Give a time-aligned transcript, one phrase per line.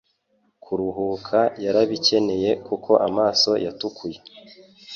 [0.63, 4.17] kuruhuka yarabikeneye kuko amaso yatukuye